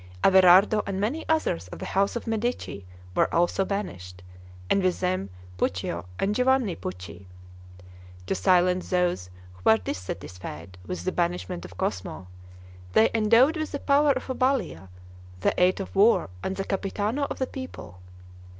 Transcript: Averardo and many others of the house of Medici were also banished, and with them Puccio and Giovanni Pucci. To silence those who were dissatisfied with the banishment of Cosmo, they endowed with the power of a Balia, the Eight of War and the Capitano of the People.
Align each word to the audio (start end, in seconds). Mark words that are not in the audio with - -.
Averardo 0.23 0.81
and 0.87 0.99
many 0.99 1.29
others 1.29 1.67
of 1.67 1.77
the 1.77 1.85
house 1.93 2.15
of 2.15 2.25
Medici 2.25 2.87
were 3.15 3.31
also 3.31 3.63
banished, 3.63 4.23
and 4.67 4.81
with 4.81 4.99
them 4.99 5.29
Puccio 5.59 6.05
and 6.17 6.33
Giovanni 6.33 6.75
Pucci. 6.75 7.27
To 8.25 8.33
silence 8.33 8.89
those 8.89 9.29
who 9.53 9.59
were 9.69 9.77
dissatisfied 9.77 10.79
with 10.87 11.03
the 11.05 11.11
banishment 11.11 11.65
of 11.65 11.77
Cosmo, 11.77 12.27
they 12.93 13.11
endowed 13.13 13.57
with 13.57 13.73
the 13.73 13.79
power 13.79 14.13
of 14.13 14.27
a 14.27 14.33
Balia, 14.33 14.89
the 15.41 15.53
Eight 15.61 15.79
of 15.79 15.95
War 15.95 16.31
and 16.41 16.55
the 16.55 16.63
Capitano 16.65 17.27
of 17.29 17.37
the 17.37 17.45
People. 17.45 17.99